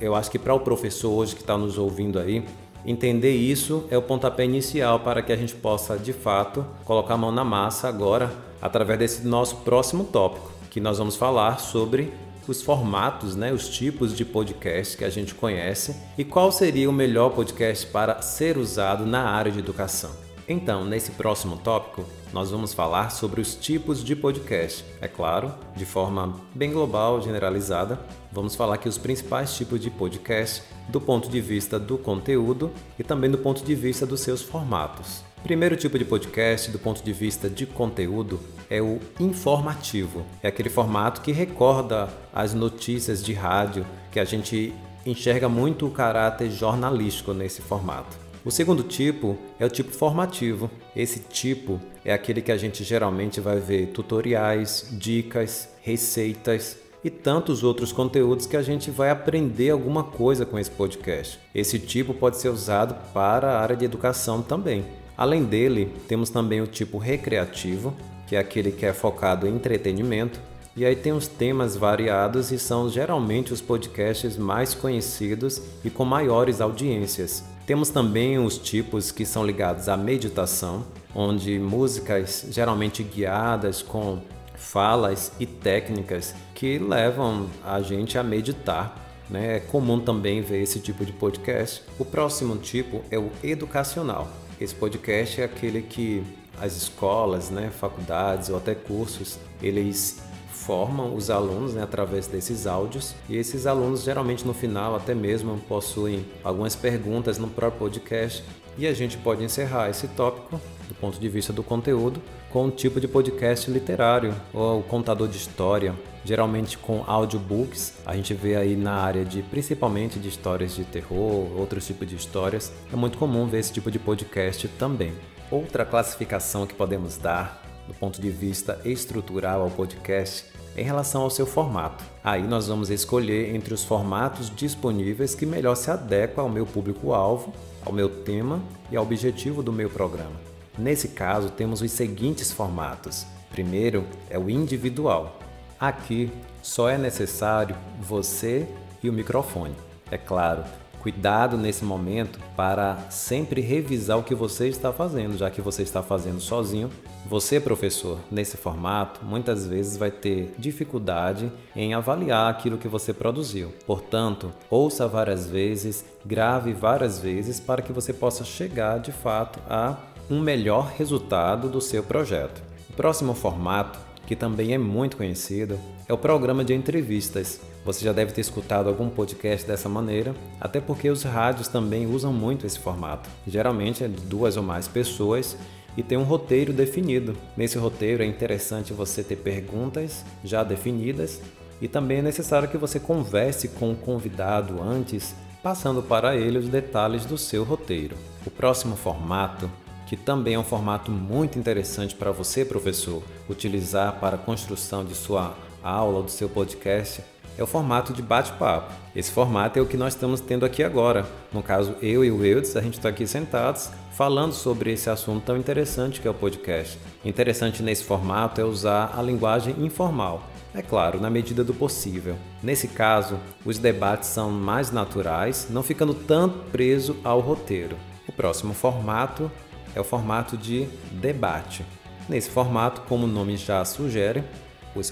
eu 0.00 0.14
acho 0.14 0.30
que 0.30 0.38
para 0.38 0.54
o 0.54 0.60
professor 0.60 1.10
hoje 1.10 1.34
que 1.34 1.42
está 1.42 1.56
nos 1.56 1.78
ouvindo 1.78 2.18
aí, 2.18 2.44
entender 2.84 3.32
isso 3.32 3.86
é 3.90 3.96
o 3.96 4.02
pontapé 4.02 4.44
inicial 4.44 5.00
para 5.00 5.22
que 5.22 5.32
a 5.32 5.36
gente 5.36 5.54
possa 5.54 5.96
de 5.96 6.12
fato 6.12 6.64
colocar 6.84 7.14
a 7.14 7.18
mão 7.18 7.32
na 7.32 7.44
massa 7.44 7.88
agora 7.88 8.32
através 8.60 8.98
desse 8.98 9.26
nosso 9.26 9.56
próximo 9.56 10.04
tópico, 10.04 10.50
que 10.70 10.80
nós 10.80 10.98
vamos 10.98 11.16
falar 11.16 11.60
sobre 11.60 12.12
os 12.50 12.62
formatos, 12.62 13.36
né, 13.36 13.52
os 13.52 13.68
tipos 13.68 14.16
de 14.16 14.24
podcast 14.24 14.96
que 14.96 15.04
a 15.04 15.10
gente 15.10 15.34
conhece 15.34 15.96
e 16.16 16.24
qual 16.24 16.50
seria 16.50 16.88
o 16.88 16.92
melhor 16.92 17.30
podcast 17.30 17.86
para 17.86 18.20
ser 18.22 18.58
usado 18.58 19.06
na 19.06 19.22
área 19.22 19.52
de 19.52 19.58
educação. 19.58 20.10
Então, 20.46 20.84
nesse 20.84 21.12
próximo 21.12 21.56
tópico, 21.56 22.04
nós 22.32 22.50
vamos 22.50 22.74
falar 22.74 23.10
sobre 23.10 23.40
os 23.40 23.54
tipos 23.54 24.04
de 24.04 24.14
podcast. 24.14 24.84
É 25.00 25.08
claro, 25.08 25.54
de 25.74 25.86
forma 25.86 26.34
bem 26.54 26.70
global, 26.70 27.22
generalizada, 27.22 27.98
vamos 28.30 28.54
falar 28.54 28.74
aqui 28.74 28.88
os 28.88 28.98
principais 28.98 29.54
tipos 29.54 29.80
de 29.80 29.90
podcast 29.90 30.62
do 30.88 31.00
ponto 31.00 31.30
de 31.30 31.40
vista 31.40 31.78
do 31.78 31.96
conteúdo 31.96 32.70
e 32.98 33.02
também 33.02 33.30
do 33.30 33.38
ponto 33.38 33.64
de 33.64 33.74
vista 33.74 34.04
dos 34.04 34.20
seus 34.20 34.42
formatos. 34.42 35.24
Primeiro 35.44 35.76
tipo 35.76 35.98
de 35.98 36.06
podcast, 36.06 36.70
do 36.70 36.78
ponto 36.78 37.04
de 37.04 37.12
vista 37.12 37.50
de 37.50 37.66
conteúdo, 37.66 38.40
é 38.70 38.80
o 38.80 38.98
informativo. 39.20 40.24
É 40.42 40.48
aquele 40.48 40.70
formato 40.70 41.20
que 41.20 41.32
recorda 41.32 42.08
as 42.32 42.54
notícias 42.54 43.22
de 43.22 43.34
rádio, 43.34 43.84
que 44.10 44.18
a 44.18 44.24
gente 44.24 44.72
enxerga 45.04 45.46
muito 45.46 45.86
o 45.86 45.90
caráter 45.90 46.50
jornalístico 46.50 47.34
nesse 47.34 47.60
formato. 47.60 48.16
O 48.42 48.50
segundo 48.50 48.82
tipo 48.82 49.36
é 49.60 49.66
o 49.66 49.70
tipo 49.70 49.90
formativo. 49.90 50.70
Esse 50.96 51.20
tipo 51.20 51.78
é 52.06 52.14
aquele 52.14 52.40
que 52.40 52.50
a 52.50 52.56
gente 52.56 52.82
geralmente 52.82 53.38
vai 53.38 53.60
ver 53.60 53.88
tutoriais, 53.88 54.88
dicas, 54.92 55.68
receitas 55.82 56.78
e 57.04 57.10
tantos 57.10 57.62
outros 57.62 57.92
conteúdos 57.92 58.46
que 58.46 58.56
a 58.56 58.62
gente 58.62 58.90
vai 58.90 59.10
aprender 59.10 59.68
alguma 59.68 60.04
coisa 60.04 60.46
com 60.46 60.58
esse 60.58 60.70
podcast. 60.70 61.38
Esse 61.54 61.78
tipo 61.78 62.14
pode 62.14 62.38
ser 62.38 62.48
usado 62.48 62.94
para 63.12 63.50
a 63.50 63.60
área 63.60 63.76
de 63.76 63.84
educação 63.84 64.40
também. 64.40 65.03
Além 65.16 65.44
dele, 65.44 65.92
temos 66.08 66.28
também 66.28 66.60
o 66.60 66.66
tipo 66.66 66.98
recreativo, 66.98 67.94
que 68.26 68.34
é 68.34 68.38
aquele 68.38 68.72
que 68.72 68.84
é 68.84 68.92
focado 68.92 69.46
em 69.46 69.54
entretenimento, 69.54 70.40
e 70.76 70.84
aí 70.84 70.96
tem 70.96 71.12
os 71.12 71.28
temas 71.28 71.76
variados 71.76 72.50
e 72.50 72.58
são 72.58 72.90
geralmente 72.90 73.52
os 73.52 73.60
podcasts 73.60 74.36
mais 74.36 74.74
conhecidos 74.74 75.62
e 75.84 75.90
com 75.90 76.04
maiores 76.04 76.60
audiências. 76.60 77.44
Temos 77.64 77.90
também 77.90 78.38
os 78.38 78.58
tipos 78.58 79.12
que 79.12 79.24
são 79.24 79.46
ligados 79.46 79.88
à 79.88 79.96
meditação, 79.96 80.84
onde 81.14 81.60
músicas 81.60 82.46
geralmente 82.50 83.04
guiadas 83.04 83.82
com 83.82 84.18
falas 84.56 85.30
e 85.38 85.46
técnicas 85.46 86.34
que 86.56 86.76
levam 86.76 87.46
a 87.64 87.80
gente 87.80 88.18
a 88.18 88.24
meditar. 88.24 89.00
Né? 89.30 89.56
É 89.56 89.60
comum 89.60 90.00
também 90.00 90.42
ver 90.42 90.60
esse 90.60 90.80
tipo 90.80 91.04
de 91.04 91.12
podcast. 91.12 91.84
O 92.00 92.04
próximo 92.04 92.56
tipo 92.56 93.00
é 93.12 93.18
o 93.18 93.30
educacional 93.44 94.28
esse 94.60 94.74
podcast 94.74 95.40
é 95.40 95.44
aquele 95.44 95.82
que 95.82 96.22
as 96.60 96.76
escolas, 96.76 97.50
né, 97.50 97.70
faculdades 97.70 98.48
ou 98.48 98.56
até 98.56 98.74
cursos, 98.74 99.38
eles 99.60 100.22
formam 100.48 101.14
os 101.14 101.30
alunos 101.30 101.74
né, 101.74 101.82
através 101.82 102.26
desses 102.26 102.66
áudios. 102.66 103.14
E 103.28 103.36
esses 103.36 103.66
alunos 103.66 104.04
geralmente 104.04 104.46
no 104.46 104.54
final 104.54 104.94
até 104.94 105.14
mesmo 105.14 105.58
possuem 105.68 106.24
algumas 106.42 106.76
perguntas 106.76 107.38
no 107.38 107.48
próprio 107.48 107.78
podcast. 107.78 108.44
E 108.78 108.86
a 108.86 108.94
gente 108.94 109.16
pode 109.18 109.44
encerrar 109.44 109.90
esse 109.90 110.08
tópico 110.08 110.60
do 110.88 110.94
ponto 110.94 111.18
de 111.18 111.28
vista 111.28 111.52
do 111.52 111.62
conteúdo 111.62 112.20
com 112.50 112.66
um 112.66 112.70
tipo 112.70 113.00
de 113.00 113.08
podcast 113.08 113.70
literário 113.70 114.34
ou 114.52 114.82
contador 114.82 115.28
de 115.28 115.36
história 115.36 115.94
geralmente 116.24 116.78
com 116.78 117.04
audiobooks. 117.06 117.94
A 118.06 118.16
gente 118.16 118.34
vê 118.34 118.56
aí 118.56 118.76
na 118.76 118.94
área 118.94 119.24
de 119.24 119.42
principalmente 119.42 120.18
de 120.18 120.28
histórias 120.28 120.74
de 120.74 120.84
terror, 120.84 121.50
outros 121.56 121.86
tipos 121.86 122.08
de 122.08 122.16
histórias. 122.16 122.72
É 122.92 122.96
muito 122.96 123.18
comum 123.18 123.46
ver 123.46 123.58
esse 123.58 123.72
tipo 123.72 123.90
de 123.90 123.98
podcast 123.98 124.66
também. 124.68 125.12
Outra 125.50 125.84
classificação 125.84 126.66
que 126.66 126.74
podemos 126.74 127.16
dar 127.18 127.62
do 127.86 127.92
ponto 127.92 128.20
de 128.20 128.30
vista 128.30 128.80
estrutural 128.84 129.60
ao 129.60 129.70
podcast 129.70 130.46
em 130.74 130.82
relação 130.82 131.22
ao 131.22 131.30
seu 131.30 131.46
formato. 131.46 132.02
Aí 132.24 132.42
nós 132.42 132.66
vamos 132.66 132.88
escolher 132.88 133.54
entre 133.54 133.74
os 133.74 133.84
formatos 133.84 134.50
disponíveis 134.50 135.34
que 135.34 135.44
melhor 135.44 135.74
se 135.74 135.90
adequam 135.90 136.44
ao 136.44 136.48
meu 136.48 136.64
público-alvo, 136.64 137.52
ao 137.84 137.92
meu 137.92 138.08
tema 138.08 138.60
e 138.90 138.96
ao 138.96 139.04
objetivo 139.04 139.62
do 139.62 139.72
meu 139.72 139.90
programa. 139.90 140.53
Nesse 140.78 141.08
caso, 141.08 141.50
temos 141.50 141.82
os 141.82 141.90
seguintes 141.90 142.52
formatos. 142.52 143.26
Primeiro 143.50 144.06
é 144.28 144.38
o 144.38 144.50
individual. 144.50 145.38
Aqui 145.78 146.30
só 146.62 146.88
é 146.88 146.98
necessário 146.98 147.76
você 148.00 148.66
e 149.02 149.08
o 149.08 149.12
microfone. 149.12 149.74
É 150.10 150.18
claro, 150.18 150.64
Cuidado 151.04 151.58
nesse 151.58 151.84
momento 151.84 152.40
para 152.56 152.96
sempre 153.10 153.60
revisar 153.60 154.18
o 154.18 154.22
que 154.22 154.34
você 154.34 154.68
está 154.68 154.90
fazendo, 154.90 155.36
já 155.36 155.50
que 155.50 155.60
você 155.60 155.82
está 155.82 156.02
fazendo 156.02 156.40
sozinho. 156.40 156.88
Você, 157.26 157.60
professor, 157.60 158.18
nesse 158.30 158.56
formato, 158.56 159.22
muitas 159.22 159.66
vezes 159.66 159.98
vai 159.98 160.10
ter 160.10 160.54
dificuldade 160.56 161.52
em 161.76 161.92
avaliar 161.92 162.50
aquilo 162.50 162.78
que 162.78 162.88
você 162.88 163.12
produziu. 163.12 163.70
Portanto, 163.86 164.50
ouça 164.70 165.06
várias 165.06 165.46
vezes, 165.46 166.06
grave 166.24 166.72
várias 166.72 167.18
vezes 167.18 167.60
para 167.60 167.82
que 167.82 167.92
você 167.92 168.10
possa 168.14 168.42
chegar 168.42 168.98
de 168.98 169.12
fato 169.12 169.60
a 169.68 169.98
um 170.30 170.40
melhor 170.40 170.92
resultado 170.96 171.68
do 171.68 171.80
seu 171.80 172.02
projeto. 172.02 172.62
O 172.90 172.92
próximo 172.94 173.34
formato, 173.34 173.98
que 174.26 174.34
também 174.34 174.72
é 174.72 174.78
muito 174.78 175.16
conhecido, 175.16 175.78
é 176.08 176.12
o 176.12 176.18
programa 176.18 176.64
de 176.64 176.74
entrevistas. 176.74 177.60
Você 177.84 178.04
já 178.04 178.12
deve 178.12 178.32
ter 178.32 178.40
escutado 178.40 178.88
algum 178.88 179.10
podcast 179.10 179.66
dessa 179.66 179.88
maneira, 179.88 180.34
até 180.60 180.80
porque 180.80 181.10
os 181.10 181.22
rádios 181.22 181.68
também 181.68 182.06
usam 182.06 182.32
muito 182.32 182.66
esse 182.66 182.78
formato. 182.78 183.28
Geralmente 183.46 184.02
é 184.02 184.08
de 184.08 184.20
duas 184.22 184.56
ou 184.56 184.62
mais 184.62 184.88
pessoas 184.88 185.56
e 185.96 186.02
tem 186.02 186.16
um 186.16 186.24
roteiro 186.24 186.72
definido. 186.72 187.36
Nesse 187.56 187.78
roteiro 187.78 188.22
é 188.22 188.26
interessante 188.26 188.92
você 188.92 189.22
ter 189.22 189.36
perguntas 189.36 190.24
já 190.42 190.64
definidas 190.64 191.40
e 191.80 191.88
também 191.88 192.18
é 192.18 192.22
necessário 192.22 192.68
que 192.68 192.78
você 192.78 192.98
converse 192.98 193.68
com 193.68 193.92
o 193.92 193.96
convidado 193.96 194.82
antes, 194.82 195.34
passando 195.62 196.02
para 196.02 196.36
ele 196.36 196.58
os 196.58 196.68
detalhes 196.68 197.26
do 197.26 197.36
seu 197.36 197.64
roteiro. 197.64 198.16
O 198.46 198.50
próximo 198.50 198.96
formato, 198.96 199.70
que 200.14 200.22
também 200.22 200.54
é 200.54 200.58
um 200.58 200.64
formato 200.64 201.10
muito 201.10 201.58
interessante 201.58 202.14
para 202.14 202.30
você, 202.30 202.64
professor, 202.64 203.20
utilizar 203.50 204.20
para 204.20 204.36
a 204.36 204.38
construção 204.38 205.04
de 205.04 205.12
sua 205.12 205.56
aula 205.82 206.18
ou 206.18 206.22
do 206.22 206.30
seu 206.30 206.48
podcast, 206.48 207.20
é 207.58 207.62
o 207.62 207.66
formato 207.66 208.12
de 208.12 208.22
bate-papo. 208.22 208.92
Esse 209.14 209.32
formato 209.32 209.76
é 209.76 209.82
o 209.82 209.86
que 209.86 209.96
nós 209.96 210.14
estamos 210.14 210.40
tendo 210.40 210.64
aqui 210.64 210.84
agora. 210.84 211.26
No 211.52 211.64
caso, 211.64 211.96
eu 212.00 212.24
e 212.24 212.30
o 212.30 212.44
Eudes, 212.44 212.76
a 212.76 212.80
gente 212.80 212.94
está 212.94 213.08
aqui 213.08 213.26
sentados 213.26 213.90
falando 214.12 214.52
sobre 214.52 214.92
esse 214.92 215.10
assunto 215.10 215.46
tão 215.46 215.56
interessante 215.56 216.20
que 216.20 216.28
é 216.28 216.30
o 216.30 216.34
podcast. 216.34 216.96
Interessante 217.24 217.82
nesse 217.82 218.04
formato 218.04 218.60
é 218.60 218.64
usar 218.64 219.12
a 219.18 219.22
linguagem 219.22 219.74
informal. 219.84 220.44
É 220.72 220.80
claro, 220.80 221.20
na 221.20 221.28
medida 221.28 221.64
do 221.64 221.74
possível. 221.74 222.36
Nesse 222.62 222.86
caso, 222.86 223.40
os 223.64 223.78
debates 223.78 224.28
são 224.28 224.48
mais 224.50 224.92
naturais, 224.92 225.66
não 225.70 225.82
ficando 225.82 226.14
tanto 226.14 226.58
preso 226.70 227.16
ao 227.24 227.40
roteiro. 227.40 227.96
O 228.28 228.32
próximo 228.32 228.74
formato 228.74 229.50
é 229.94 230.00
o 230.00 230.04
formato 230.04 230.56
de 230.56 230.86
debate. 231.12 231.84
Nesse 232.28 232.50
formato, 232.50 233.02
como 233.02 233.24
o 233.24 233.28
nome 233.28 233.56
já 233.56 233.84
sugere, 233.84 234.42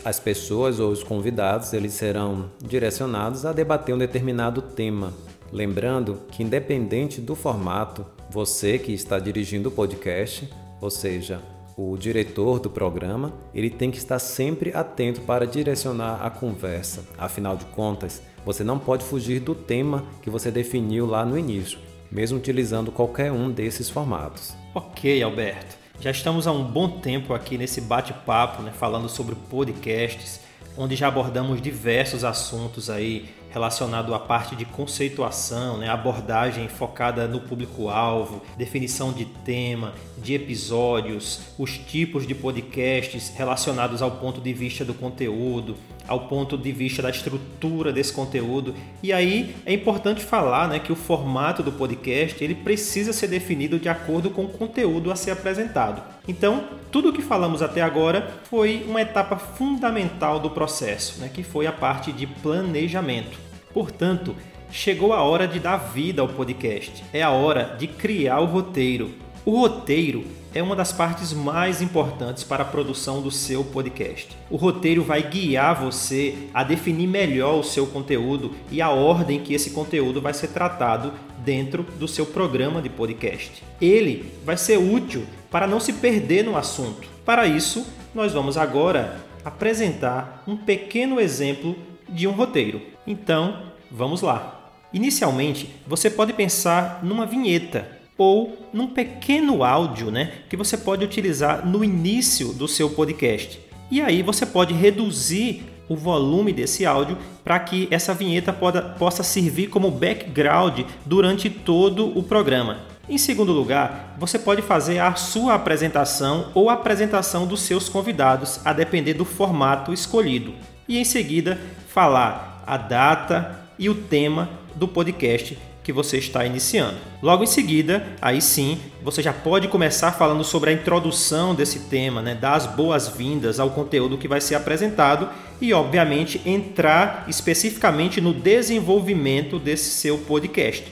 as 0.05 0.21
pessoas 0.21 0.79
ou 0.79 0.91
os 0.91 1.03
convidados 1.03 1.73
eles 1.73 1.93
serão 1.95 2.51
direcionados 2.63 3.45
a 3.45 3.53
debater 3.53 3.95
um 3.95 3.99
determinado 3.99 4.63
tema. 4.63 5.13
Lembrando 5.53 6.21
que, 6.31 6.43
independente 6.43 7.21
do 7.21 7.35
formato, 7.35 8.07
você 8.31 8.79
que 8.79 8.93
está 8.93 9.19
dirigindo 9.19 9.69
o 9.69 9.73
podcast, 9.73 10.49
ou 10.81 10.91
seja, 10.91 11.43
o 11.77 11.97
diretor 11.97 12.59
do 12.59 12.71
programa, 12.71 13.33
ele 13.55 13.69
tem 13.69 13.91
que 13.91 13.99
estar 13.99 14.19
sempre 14.19 14.73
atento 14.75 15.21
para 15.23 15.47
direcionar 15.47 16.25
a 16.25 16.31
conversa. 16.31 17.05
Afinal 17.19 17.57
de 17.57 17.65
contas, 17.67 18.23
você 18.45 18.65
não 18.65 18.79
pode 18.79 19.05
fugir 19.05 19.41
do 19.41 19.55
tema 19.55 20.05
que 20.23 20.31
você 20.31 20.51
definiu 20.51 21.07
lá 21.07 21.25
no 21.25 21.39
início, 21.39 21.79
mesmo 22.13 22.37
utilizando 22.37 22.93
qualquer 22.93 23.33
um 23.33 23.51
desses 23.51 23.89
formatos. 23.89 24.55
Ok, 24.75 25.23
Alberto. 25.23 25.77
Já 25.99 26.11
estamos 26.11 26.47
há 26.47 26.53
um 26.53 26.65
bom 26.65 27.01
tempo 27.01 27.33
aqui 27.33 27.57
nesse 27.57 27.81
bate-papo, 27.81 28.63
né, 28.63 28.73
falando 28.73 29.09
sobre 29.09 29.35
podcasts, 29.35 30.41
onde 30.77 30.95
já 30.95 31.09
abordamos 31.09 31.61
diversos 31.63 32.25
assuntos 32.25 32.91
aí 32.91 33.29
relacionado 33.51 34.15
à 34.15 34.19
parte 34.19 34.57
de 34.57 34.65
conceituação, 34.65 35.77
né, 35.77 35.89
abordagem 35.89 36.69
focada 36.69 37.29
no 37.29 37.41
público-alvo, 37.41 38.43
definição 38.57 39.13
de 39.13 39.27
tema, 39.27 39.93
de 40.19 40.35
episódios, 40.35 41.41
os 41.59 41.77
tipos 41.77 42.27
de 42.27 42.35
podcasts 42.35 43.33
relacionados 43.37 44.01
ao 44.01 44.13
ponto 44.13 44.41
de 44.41 44.53
vista 44.55 44.85
do 44.85 44.95
conteúdo, 44.95 45.77
ao 46.07 46.21
ponto 46.21 46.57
de 46.57 46.73
vista 46.73 47.03
da 47.03 47.11
estrutura 47.11 47.93
desse 47.93 48.13
conteúdo. 48.13 48.75
E 49.03 49.13
aí 49.13 49.55
é 49.65 49.73
importante 49.73 50.23
falar 50.23 50.69
né, 50.69 50.79
que 50.79 50.93
o 50.93 50.97
formato 50.97 51.63
do 51.63 51.73
podcast 51.73 52.43
ele 52.43 52.55
precisa 52.55 53.13
ser 53.13 53.29
definido 53.29 53.79
de 53.79 53.89
acordo 53.89 54.31
com 54.31 54.45
o 54.45 54.49
conteúdo 54.49 55.11
a 55.11 55.17
ser 55.17 55.31
apresentado. 55.31 56.03
Então, 56.27 56.65
tudo 56.91 57.11
o 57.11 57.13
que 57.13 57.23
falamos 57.23 57.63
até 57.63 57.83
agora 57.83 58.33
foi 58.45 58.85
uma 58.87 59.01
etapa 59.01 59.37
fundamental 59.37 60.39
do 60.39 60.51
processo, 60.51 61.21
né, 61.21 61.31
que 61.33 61.43
foi 61.43 61.67
a 61.67 61.73
parte 61.73 62.13
de 62.13 62.27
planejamento. 62.27 63.39
Portanto, 63.73 64.37
chegou 64.71 65.13
a 65.13 65.23
hora 65.23 65.47
de 65.49 65.59
dar 65.59 65.77
vida 65.77 66.23
ao 66.23 66.29
podcast. 66.29 67.05
É 67.13 67.23
a 67.23 67.31
hora 67.31 67.77
de 67.79 67.87
criar 67.87 68.41
o 68.41 68.47
roteiro. 68.47 69.11
O 69.45 69.59
roteiro 69.59 70.25
é 70.55 70.63
uma 70.63 70.77
das 70.77 70.93
partes 70.93 71.33
mais 71.33 71.81
importantes 71.81 72.45
para 72.45 72.63
a 72.63 72.67
produção 72.67 73.23
do 73.23 73.31
seu 73.31 73.65
podcast. 73.65 74.37
O 74.51 74.57
roteiro 74.57 75.03
vai 75.03 75.23
guiar 75.23 75.81
você 75.81 76.49
a 76.53 76.63
definir 76.63 77.07
melhor 77.07 77.59
o 77.59 77.65
seu 77.65 77.87
conteúdo 77.87 78.55
e 78.71 78.83
a 78.83 78.91
ordem 78.91 79.41
que 79.41 79.55
esse 79.55 79.71
conteúdo 79.71 80.21
vai 80.21 80.35
ser 80.35 80.49
tratado 80.49 81.13
dentro 81.39 81.83
do 81.83 82.07
seu 82.07 82.27
programa 82.27 82.83
de 82.83 82.89
podcast. 82.89 83.63
Ele 83.81 84.31
vai 84.45 84.57
ser 84.57 84.79
útil 84.79 85.25
para 85.51 85.67
não 85.67 85.81
se 85.81 85.95
perder 85.95 86.45
no 86.45 86.57
assunto. 86.57 87.09
Para 87.25 87.47
isso, 87.47 87.87
nós 88.15 88.33
vamos 88.33 88.57
agora 88.57 89.17
apresentar 89.45 90.45
um 90.47 90.57
pequeno 90.57 91.21
exemplo 91.21 91.77
de 92.09 92.27
um 92.27 92.33
roteiro. 92.33 92.83
Então, 93.07 93.63
vamos 93.91 94.21
lá. 94.21 94.71
Inicialmente, 94.93 95.75
você 95.87 96.11
pode 96.11 96.35
pensar 96.35 97.01
numa 97.03 97.25
vinheta 97.25 98.02
ou 98.17 98.69
num 98.73 98.89
pequeno 98.89 99.65
áudio 99.65 100.11
né, 100.11 100.33
que 100.49 100.57
você 100.57 100.77
pode 100.77 101.05
utilizar 101.05 101.67
no 101.67 101.83
início 101.85 102.53
do 102.53 102.69
seu 102.69 102.91
podcast. 102.91 103.61
E 103.91 104.01
aí 104.01 104.23
você 104.23 104.47
pode 104.47 104.73
reduzir 104.73 105.65
o 105.89 105.97
volume 105.97 106.53
desse 106.53 106.87
áudio 106.87 107.19
para 107.45 107.59
que 107.59 107.89
essa 107.91 108.15
vinheta 108.15 108.53
poda, 108.53 108.81
possa 108.81 109.23
servir 109.23 109.69
como 109.69 109.91
background 109.91 110.81
durante 111.05 111.51
todo 111.51 112.17
o 112.17 112.23
programa. 112.23 112.79
Em 113.09 113.19
segundo 113.19 113.53
lugar, 113.53 114.15
você 114.19 114.39
pode 114.39 114.63
fazer 114.63 114.99
a 114.99 115.15
sua 115.15 115.55
apresentação 115.55 116.51
ou 116.55 116.71
a 116.71 116.75
apresentação 116.75 117.47
dos 117.47 117.61
seus 117.63 117.89
convidados, 117.89 118.61
a 118.65 118.73
depender 118.73 119.15
do 119.15 119.25
formato 119.25 119.93
escolhido. 119.93 120.55
E 120.89 120.99
em 120.99 121.05
seguida, 121.05 121.61
falar 121.89 122.63
a 122.67 122.77
data 122.77 123.61
e 123.79 123.91
o 123.91 123.95
tema 123.95 124.49
do 124.75 124.87
podcast 124.87 125.59
que 125.83 125.93
você 125.93 126.19
está 126.19 126.45
iniciando. 126.47 126.97
Logo 127.21 127.43
em 127.43 127.47
seguida, 127.47 128.07
aí 128.21 128.41
sim, 128.41 128.79
você 129.03 129.23
já 129.23 129.33
pode 129.33 129.69
começar 129.69 130.13
falando 130.13 130.45
sobre 130.45 130.71
a 130.71 130.73
introdução 130.73 131.55
desse 131.55 131.81
tema, 131.81 132.23
né, 132.23 132.35
dar 132.35 132.55
as 132.55 132.67
boas-vindas 132.67 133.59
ao 133.59 133.71
conteúdo 133.71 134.19
que 134.19 134.29
vai 134.29 134.41
ser 134.41 134.55
apresentado 134.55 135.29
e, 135.61 135.73
obviamente, 135.73 136.41
entrar 136.47 137.25
especificamente 137.29 138.21
no 138.21 138.33
desenvolvimento 138.33 139.59
desse 139.59 139.91
seu 139.91 140.19
podcast. 140.19 140.85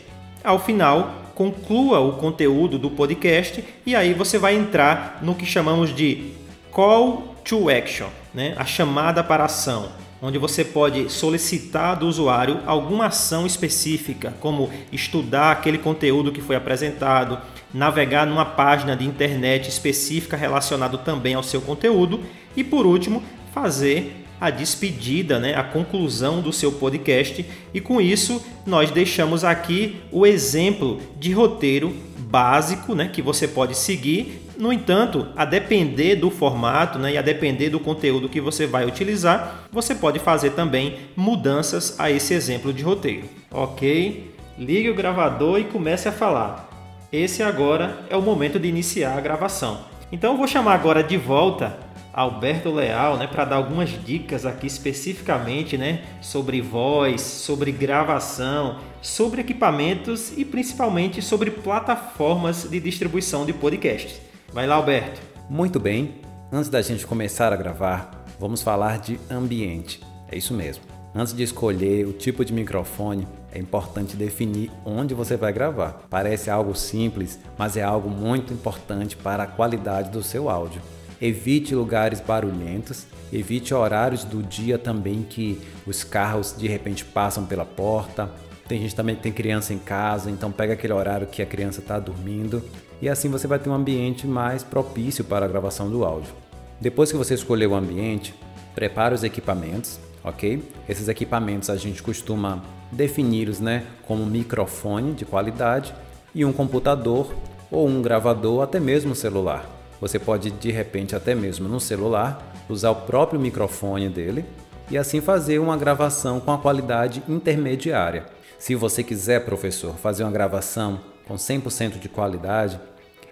Ao 0.43 0.59
final, 0.59 1.33
conclua 1.35 2.01
o 2.01 2.15
conteúdo 2.15 2.79
do 2.79 2.91
podcast 2.91 3.65
e 3.87 3.95
aí 3.95 4.13
você 4.13 4.39
vai 4.39 4.55
entrar 4.55 5.21
no 5.23 5.35
que 5.35 5.47
chamamos 5.47 5.95
de 5.95 6.33
call 6.71 7.35
to 7.45 7.71
action, 7.71 8.09
né, 8.35 8.55
a 8.57 8.65
chamada 8.65 9.23
para 9.23 9.45
ação 9.45 10.01
onde 10.23 10.39
você 10.39 10.65
pode 10.65 11.11
solicitar 11.11 11.99
do 11.99 12.07
usuário 12.07 12.61
alguma 12.67 13.07
ação 13.07 13.47
específica, 13.47 14.35
como 14.41 14.71
estudar 14.93 15.53
aquele 15.53 15.79
conteúdo 15.79 16.33
que 16.33 16.43
foi 16.43 16.57
apresentado, 16.57 17.39
navegar 17.73 18.27
numa 18.27 18.45
página 18.45 18.97
de 18.97 19.07
internet 19.07 19.69
específica 19.69 20.37
relacionado 20.37 20.99
também 20.99 21.35
ao 21.35 21.43
seu 21.43 21.61
conteúdo 21.61 22.21
e 22.57 22.63
por 22.63 22.87
último, 22.87 23.23
fazer 23.53 24.25
a 24.41 24.49
despedida, 24.49 25.39
né, 25.39 25.55
a 25.55 25.63
conclusão 25.63 26.41
do 26.41 26.53
seu 26.53 26.73
podcast. 26.73 27.45
E 27.75 27.81
com 27.81 28.01
isso, 28.01 28.43
nós 28.65 28.91
deixamos 28.91 29.45
aqui 29.45 29.97
o 30.11 30.27
exemplo 30.27 30.99
de 31.19 31.33
roteiro 31.33 31.95
básico 32.19 32.95
né, 32.95 33.11
que 33.13 33.21
você 33.21 33.47
pode 33.47 33.77
seguir 33.77 34.40
no 34.61 34.73
entanto, 34.73 35.29
a 35.35 35.45
depender 35.45 36.17
do 36.17 36.31
formato 36.31 36.99
né, 36.99 37.15
e 37.15 37.19
a 37.19 37.23
depender 37.23 37.71
do 37.71 37.81
conteúdo 37.81 38.29
que 38.29 38.41
você 38.41 38.67
vai 38.67 38.85
utilizar, 38.85 39.65
você 39.73 39.95
pode 39.95 40.19
fazer 40.19 40.51
também 40.51 40.99
mudanças 41.17 41.99
a 41.99 42.11
esse 42.11 42.35
exemplo 42.35 42.73
de 42.73 42.83
roteiro. 42.83 43.25
Ok? 43.51 44.35
Ligue 44.59 44.91
o 44.91 44.95
gravador 44.95 45.59
e 45.59 45.65
comece 45.65 46.09
a 46.09 46.13
falar. 46.13 46.69
Esse 47.11 47.43
agora 47.43 48.05
é 48.11 48.17
o 48.17 48.23
momento 48.23 48.61
de 48.61 48.69
iniciar 48.69 49.17
a 49.17 49.21
gravação. 49.21 49.81
Então 50.13 50.33
eu 50.33 50.37
vou 50.37 50.47
chamar 50.47 50.75
agora 50.75 51.03
de 51.03 51.17
volta 51.17 51.79
Alberto 52.13 52.71
Leal, 52.71 53.17
né, 53.17 53.27
para 53.27 53.47
dar 53.47 53.57
algumas 53.57 53.91
dicas 54.05 54.45
aqui 54.45 54.67
especificamente, 54.67 55.79
né, 55.79 56.03
sobre 56.21 56.61
voz, 56.61 57.23
sobre 57.23 57.73
gravação, 57.73 58.79
sobre 59.01 59.41
equipamentos 59.41 60.37
e 60.37 60.45
principalmente 60.45 61.23
sobre 61.23 61.51
plataformas 61.51 62.69
de 62.69 62.79
distribuição 62.79 63.47
de 63.47 63.53
podcasts. 63.53 64.30
Vai 64.53 64.67
lá, 64.67 64.75
Alberto. 64.75 65.21
Muito 65.49 65.79
bem. 65.79 66.21
Antes 66.53 66.69
da 66.69 66.83
gente 66.83 67.07
começar 67.07 67.53
a 67.53 67.57
gravar, 67.57 68.25
vamos 68.39 68.63
falar 68.63 68.99
de 68.99 69.21
ambiente. 69.31 70.03
É 70.29 70.37
isso 70.37 70.53
mesmo. 70.53 70.83
Antes 71.15 71.33
de 71.33 71.45
escolher 71.45 72.05
o 72.05 72.13
tipo 72.13 72.45
de 72.45 72.53
microfone, 72.53 73.29
é 73.53 73.59
importante 73.61 74.17
definir 74.17 74.71
onde 74.85 75.15
você 75.15 75.37
vai 75.37 75.53
gravar. 75.53 76.03
Parece 76.11 76.51
algo 76.51 76.75
simples, 76.75 77.39
mas 77.57 77.77
é 77.77 77.83
algo 77.83 78.09
muito 78.09 78.53
importante 78.53 79.17
para 79.17 79.45
a 79.45 79.47
qualidade 79.47 80.11
do 80.11 80.23
seu 80.23 80.51
áudio. 80.51 80.83
Evite 81.23 81.75
lugares 81.75 82.21
barulhentos, 82.21 83.07
evite 83.33 83.73
horários 83.73 84.25
do 84.25 84.43
dia 84.43 84.79
também 84.79 85.23
que 85.23 85.61
os 85.87 86.03
carros 86.03 86.57
de 86.57 86.67
repente 86.67 87.05
passam 87.05 87.47
pela 87.47 87.65
porta. 87.65 88.29
Tem 88.71 88.81
gente 88.81 88.95
também 88.95 89.17
que 89.17 89.23
tem 89.23 89.33
criança 89.33 89.75
em 89.75 89.81
casa, 89.81 90.31
então 90.31 90.53
pega 90.53 90.75
aquele 90.75 90.93
horário 90.93 91.27
que 91.27 91.43
a 91.43 91.47
criança 91.47 91.81
está 91.81 91.99
dormindo 91.99 92.63
e 93.03 93.09
assim 93.09 93.29
você 93.29 93.49
vai 93.49 93.59
ter 93.59 93.69
um 93.69 93.75
ambiente 93.75 94.29
mais 94.29 94.63
propício 94.63 95.25
para 95.25 95.45
a 95.45 95.49
gravação 95.49 95.91
do 95.91 96.05
áudio. 96.05 96.33
Depois 96.81 97.11
que 97.11 97.19
você 97.19 97.35
escolher 97.35 97.67
o 97.67 97.75
ambiente, 97.75 98.33
prepare 98.73 99.13
os 99.13 99.25
equipamentos, 99.25 99.99
ok? 100.23 100.63
Esses 100.89 101.09
equipamentos 101.09 101.69
a 101.69 101.77
gente 101.77 102.01
costuma 102.01 102.63
defini-los 102.93 103.59
né, 103.59 103.87
como 104.07 104.25
microfone 104.25 105.15
de 105.15 105.25
qualidade 105.25 105.93
e 106.33 106.45
um 106.45 106.53
computador 106.53 107.35
ou 107.73 107.89
um 107.89 108.01
gravador, 108.01 108.63
até 108.63 108.79
mesmo 108.79 109.11
um 109.11 109.17
celular. 109.17 109.69
Você 110.01 110.17
pode 110.17 110.49
de 110.49 110.71
repente 110.71 111.17
até 111.17 111.35
mesmo 111.35 111.69
no 111.69 111.81
celular 111.81 112.55
usar 112.69 112.93
o 112.93 113.03
próprio 113.03 113.41
microfone 113.41 114.09
dele 114.09 114.45
e 114.89 114.97
assim 114.97 115.21
fazer 115.21 115.59
uma 115.59 115.77
gravação 115.77 116.39
com 116.39 116.53
a 116.53 116.59
qualidade 116.59 117.21
intermediária. 117.29 118.39
Se 118.61 118.75
você 118.75 119.03
quiser, 119.03 119.47
professor, 119.47 119.97
fazer 119.97 120.23
uma 120.23 120.31
gravação 120.31 121.01
com 121.27 121.35
100% 121.35 121.99
de 121.99 122.11
qualidade, 122.11 122.79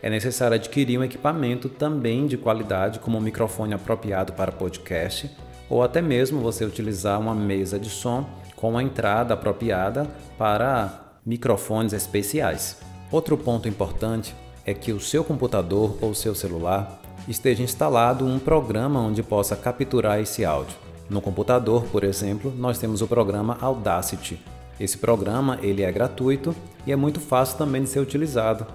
é 0.03 0.09
necessário 0.09 0.55
adquirir 0.55 0.99
um 0.99 1.05
equipamento 1.05 1.69
também 1.69 2.27
de 2.27 2.39
qualidade, 2.39 2.99
como 2.99 3.19
um 3.19 3.21
microfone 3.21 3.75
apropriado 3.75 4.33
para 4.33 4.51
podcast, 4.51 5.31
ou 5.69 5.83
até 5.83 6.01
mesmo 6.01 6.41
você 6.41 6.65
utilizar 6.65 7.21
uma 7.21 7.35
mesa 7.35 7.79
de 7.79 7.91
som 7.91 8.27
com 8.57 8.79
a 8.79 8.83
entrada 8.83 9.35
apropriada 9.35 10.07
para 10.39 11.19
microfones 11.27 11.93
especiais. 11.93 12.79
Outro 13.13 13.37
ponto 13.37 13.69
importante 13.69 14.35
é 14.65 14.73
que 14.73 14.93
o 14.93 15.01
seu 15.01 15.23
computador 15.23 15.99
ou 16.01 16.15
seu 16.15 16.35
celular 16.35 17.03
esteja 17.29 17.63
instalado 17.63 18.25
um 18.25 18.39
programa 18.39 18.99
onde 19.01 19.23
possa 19.23 19.55
capturar 19.55 20.21
esse 20.21 20.43
áudio. 20.43 20.79
No 21.11 21.21
computador, 21.21 21.85
por 21.93 22.03
exemplo, 22.03 22.51
nós 22.57 22.79
temos 22.79 23.03
o 23.03 23.07
programa 23.07 23.59
Audacity. 23.61 24.41
Esse 24.81 24.97
programa 24.97 25.59
ele 25.63 25.83
é 25.83 25.91
gratuito 25.91 26.55
e 26.87 26.93
é 26.93 26.97
muito 26.97 27.21
fácil 27.21 27.59
também 27.59 27.83
de 27.83 27.89
ser 27.89 28.01
utilizado, 28.01 28.67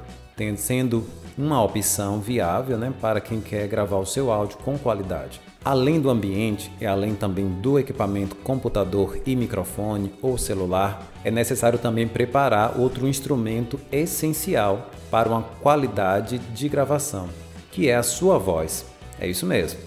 sendo 0.58 1.06
uma 1.38 1.64
opção 1.64 2.20
viável 2.20 2.78
né, 2.78 2.94
para 3.00 3.22
quem 3.22 3.40
quer 3.40 3.68
gravar 3.68 3.98
o 3.98 4.06
seu 4.06 4.32
áudio 4.32 4.58
com 4.58 4.78
qualidade. 4.78 5.42
Além 5.64 6.02
do 6.02 6.10
ambiente 6.10 6.72
e 6.82 6.86
além 6.86 7.16
também 7.16 7.48
do 7.48 7.80
equipamento 7.80 8.36
computador 8.36 9.20
e 9.26 9.36
microfone 9.36 10.14
ou 10.22 10.38
celular, 10.38 11.08
é 11.24 11.32
necessário 11.32 11.80
também 11.80 12.08
preparar 12.08 12.80
outro 12.80 13.08
instrumento 13.08 13.80
essencial 13.92 14.90
para 15.10 15.30
uma 15.30 15.44
qualidade 15.62 16.38
de 16.38 16.68
gravação, 16.68 17.30
que 17.72 17.88
é 17.88 17.96
a 17.96 18.04
sua 18.04 18.38
voz. 18.38 18.86
É 19.20 19.28
isso 19.28 19.46
mesmo. 19.46 19.80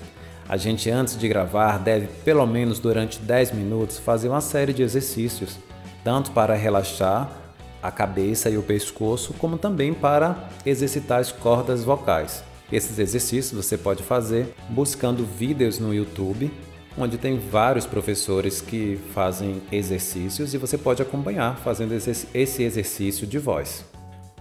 A 0.49 0.57
gente 0.57 0.89
antes 0.89 1.19
de 1.19 1.29
gravar 1.29 1.79
deve 1.79 2.07
pelo 2.25 2.47
menos 2.47 2.79
durante 2.79 3.19
10 3.19 3.53
minutos 3.53 3.99
fazer 3.99 4.29
uma 4.29 4.41
série 4.41 4.73
de 4.73 4.83
exercícios, 4.83 5.59
tanto 6.07 6.31
para 6.31 6.55
relaxar 6.55 7.29
a 7.83 7.91
cabeça 7.91 8.49
e 8.49 8.57
o 8.57 8.63
pescoço, 8.63 9.35
como 9.35 9.59
também 9.59 9.93
para 9.93 10.49
exercitar 10.65 11.19
as 11.19 11.33
cordas 11.33 11.83
vocais. 11.83 12.45
Esses 12.71 13.01
exercícios 13.01 13.65
você 13.65 13.77
pode 13.77 14.05
fazer 14.05 14.55
buscando 14.69 15.25
vídeos 15.25 15.81
no 15.81 15.93
YouTube, 15.93 16.49
onde 16.97 17.19
tem 17.19 17.41
vários 17.41 17.87
professores 17.87 18.61
que 18.61 19.01
fazem 19.13 19.61
exercícios 19.73 20.55
e 20.55 20.59
você 20.59 20.79
pode 20.79 21.03
acompanhar 21.03 21.57
fazendo 21.57 21.93
esse 21.93 22.63
exercício 22.63 23.27
de 23.27 23.41
voz. 23.41 23.85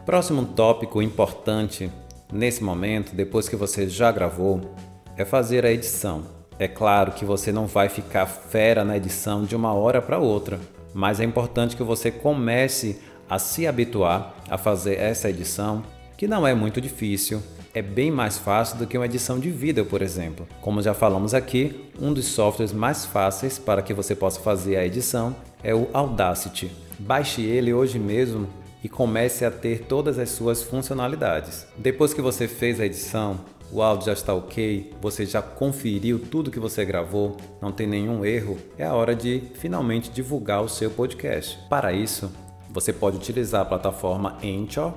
Próximo 0.06 0.46
tópico 0.46 1.02
importante 1.02 1.90
nesse 2.32 2.64
momento, 2.64 3.16
depois 3.16 3.50
que 3.50 3.56
você 3.56 3.90
já 3.90 4.12
gravou, 4.12 4.76
é 5.18 5.26
fazer 5.26 5.66
a 5.66 5.72
edição. 5.72 6.26
É 6.60 6.68
claro 6.68 7.14
que 7.14 7.26
você 7.26 7.52
não 7.52 7.66
vai 7.66 7.90
ficar 7.90 8.28
fera 8.28 8.86
na 8.86 8.96
edição 8.98 9.44
de 9.44 9.56
uma 9.56 9.74
hora 9.74 10.00
para 10.00 10.20
outra, 10.20 10.60
mas 10.96 11.20
é 11.20 11.26
importante 11.26 11.76
que 11.76 11.84
você 11.84 12.10
comece 12.10 13.02
a 13.30 13.38
se 13.38 13.68
habituar 13.68 14.34
a 14.50 14.58
fazer 14.58 14.98
essa 14.98 15.30
edição, 15.30 15.84
que 16.16 16.26
não 16.26 16.48
é 16.48 16.54
muito 16.54 16.80
difícil, 16.80 17.44
é 17.74 17.82
bem 17.82 18.10
mais 18.10 18.38
fácil 18.38 18.78
do 18.78 18.88
que 18.88 18.98
uma 18.98 19.06
edição 19.06 19.38
de 19.38 19.50
vídeo, 19.50 19.86
por 19.86 20.02
exemplo. 20.02 20.48
Como 20.62 20.82
já 20.82 20.94
falamos 20.94 21.34
aqui, 21.34 21.92
um 22.00 22.14
dos 22.14 22.28
softwares 22.28 22.72
mais 22.72 23.06
fáceis 23.06 23.60
para 23.60 23.82
que 23.82 23.94
você 23.94 24.16
possa 24.16 24.40
fazer 24.40 24.78
a 24.78 24.86
edição 24.86 25.36
é 25.62 25.76
o 25.76 25.90
Audacity. 25.92 26.72
Baixe 26.98 27.42
ele 27.42 27.74
hoje 27.74 28.00
mesmo 28.00 28.48
e 28.82 28.88
comece 28.88 29.44
a 29.44 29.52
ter 29.52 29.80
todas 29.88 30.18
as 30.18 30.30
suas 30.30 30.64
funcionalidades. 30.64 31.68
Depois 31.78 32.14
que 32.14 32.22
você 32.22 32.48
fez 32.48 32.80
a 32.80 32.86
edição, 32.86 33.42
o 33.72 33.82
áudio 33.82 34.08
já 34.08 34.14
está 34.14 34.34
ok, 34.34 34.94
você 35.02 35.26
já 35.26 35.42
conferiu 35.42 36.20
tudo 36.20 36.52
que 36.52 36.60
você 36.60 36.86
gravou, 36.86 37.36
não 37.62 37.72
tem 37.72 37.88
nenhum 37.88 38.24
erro, 38.24 38.58
é 38.78 38.86
a 38.86 38.94
hora 38.94 39.16
de 39.16 39.42
finalmente 39.56 40.10
divulgar 40.10 40.62
o 40.62 40.70
seu 40.70 40.90
podcast. 40.90 41.58
Para 41.70 41.92
isso, 41.92 42.32
você 42.70 42.94
pode 42.94 43.18
utilizar 43.18 43.62
a 43.62 43.66
plataforma 43.66 44.38
Anchor, 44.44 44.94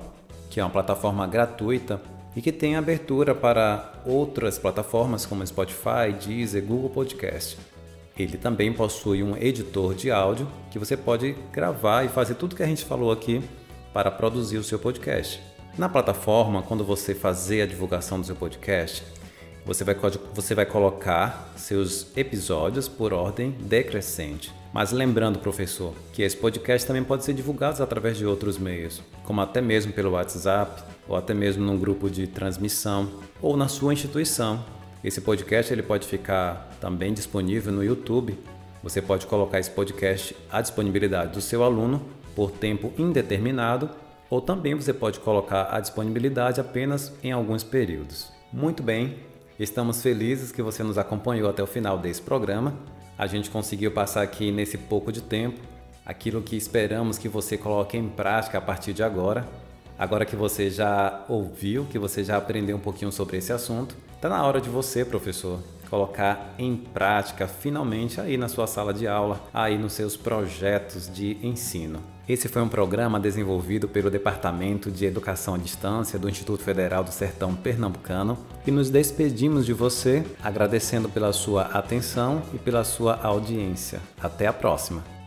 que 0.49 0.59
é 0.59 0.63
uma 0.63 0.69
plataforma 0.69 1.25
gratuita 1.27 2.01
e 2.35 2.41
que 2.41 2.51
tem 2.51 2.75
abertura 2.75 3.33
para 3.33 3.93
outras 4.05 4.57
plataformas 4.57 5.25
como 5.25 5.45
Spotify, 5.45 6.13
Deezer, 6.25 6.63
Google 6.63 6.89
Podcast. 6.89 7.57
Ele 8.17 8.37
também 8.37 8.73
possui 8.73 9.23
um 9.23 9.37
editor 9.37 9.95
de 9.95 10.11
áudio 10.11 10.47
que 10.69 10.77
você 10.77 10.97
pode 10.97 11.35
gravar 11.53 12.03
e 12.03 12.09
fazer 12.09 12.35
tudo 12.35 12.55
que 12.55 12.63
a 12.63 12.67
gente 12.67 12.83
falou 12.83 13.11
aqui 13.11 13.41
para 13.93 14.11
produzir 14.11 14.57
o 14.57 14.63
seu 14.63 14.77
podcast. 14.77 15.48
Na 15.77 15.87
plataforma, 15.87 16.61
quando 16.61 16.83
você 16.83 17.15
fazer 17.15 17.61
a 17.61 17.65
divulgação 17.65 18.19
do 18.19 18.25
seu 18.25 18.35
podcast, 18.35 19.03
você 19.65 19.83
vai, 19.83 19.95
você 20.33 20.55
vai 20.55 20.65
colocar 20.65 21.53
seus 21.55 22.07
episódios 22.17 22.87
por 22.87 23.13
ordem 23.13 23.51
decrescente. 23.51 24.51
Mas 24.73 24.91
lembrando, 24.91 25.39
professor, 25.39 25.93
que 26.13 26.21
esse 26.21 26.35
podcast 26.37 26.87
também 26.87 27.03
pode 27.03 27.23
ser 27.23 27.33
divulgado 27.33 27.81
através 27.81 28.17
de 28.17 28.25
outros 28.25 28.57
meios, 28.57 29.01
como 29.23 29.41
até 29.41 29.61
mesmo 29.61 29.93
pelo 29.93 30.11
WhatsApp, 30.11 30.83
ou 31.07 31.15
até 31.15 31.33
mesmo 31.33 31.65
num 31.65 31.77
grupo 31.77 32.09
de 32.09 32.27
transmissão, 32.27 33.09
ou 33.41 33.57
na 33.57 33.67
sua 33.67 33.93
instituição. 33.93 34.63
Esse 35.03 35.21
podcast 35.21 35.73
ele 35.73 35.81
pode 35.81 36.07
ficar 36.07 36.69
também 36.79 37.13
disponível 37.13 37.71
no 37.71 37.83
YouTube. 37.83 38.37
Você 38.83 39.01
pode 39.01 39.25
colocar 39.25 39.59
esse 39.59 39.71
podcast 39.71 40.35
à 40.51 40.61
disponibilidade 40.61 41.33
do 41.33 41.41
seu 41.41 41.63
aluno 41.63 42.01
por 42.35 42.51
tempo 42.51 42.93
indeterminado, 42.97 43.89
ou 44.29 44.39
também 44.39 44.75
você 44.75 44.93
pode 44.93 45.19
colocar 45.19 45.63
à 45.71 45.79
disponibilidade 45.79 46.61
apenas 46.61 47.11
em 47.23 47.31
alguns 47.31 47.63
períodos. 47.63 48.31
Muito 48.53 48.83
bem, 48.83 49.17
estamos 49.59 50.01
felizes 50.01 50.51
que 50.51 50.61
você 50.61 50.83
nos 50.83 50.97
acompanhou 50.97 51.49
até 51.49 51.63
o 51.63 51.67
final 51.67 51.97
desse 51.97 52.21
programa. 52.21 52.73
A 53.17 53.27
gente 53.27 53.49
conseguiu 53.49 53.91
passar 53.91 54.21
aqui 54.21 54.51
nesse 54.51 54.77
pouco 54.77 55.11
de 55.11 55.21
tempo 55.21 55.59
aquilo 56.05 56.41
que 56.41 56.55
esperamos 56.55 57.19
que 57.19 57.29
você 57.29 57.55
coloque 57.55 57.95
em 57.95 58.09
prática 58.09 58.57
a 58.57 58.61
partir 58.61 58.93
de 58.93 59.03
agora. 59.03 59.47
Agora 59.97 60.25
que 60.25 60.35
você 60.35 60.69
já 60.69 61.23
ouviu, 61.27 61.85
que 61.85 61.99
você 61.99 62.23
já 62.23 62.37
aprendeu 62.37 62.77
um 62.77 62.79
pouquinho 62.79 63.11
sobre 63.11 63.37
esse 63.37 63.53
assunto, 63.53 63.95
está 64.15 64.27
na 64.27 64.43
hora 64.43 64.59
de 64.59 64.69
você, 64.69 65.05
professor, 65.05 65.59
colocar 65.89 66.53
em 66.57 66.75
prática 66.75 67.47
finalmente 67.47 68.21
aí 68.21 68.37
na 68.37 68.47
sua 68.47 68.67
sala 68.67 68.93
de 68.93 69.07
aula, 69.07 69.41
aí 69.53 69.77
nos 69.77 69.93
seus 69.93 70.15
projetos 70.15 71.11
de 71.13 71.37
ensino. 71.41 71.99
Esse 72.27 72.47
foi 72.47 72.61
um 72.61 72.69
programa 72.69 73.19
desenvolvido 73.19 73.87
pelo 73.87 74.11
Departamento 74.11 74.91
de 74.91 75.03
Educação 75.03 75.55
à 75.55 75.57
Distância 75.57 76.19
do 76.19 76.29
Instituto 76.29 76.61
Federal 76.61 77.03
do 77.03 77.11
Sertão 77.11 77.55
Pernambucano 77.55 78.37
e 78.67 78.71
nos 78.71 78.91
despedimos 78.91 79.65
de 79.65 79.73
você 79.73 80.23
agradecendo 80.43 81.09
pela 81.09 81.33
sua 81.33 81.63
atenção 81.63 82.43
e 82.53 82.59
pela 82.59 82.83
sua 82.83 83.19
audiência. 83.23 83.99
Até 84.21 84.45
a 84.45 84.53
próxima! 84.53 85.18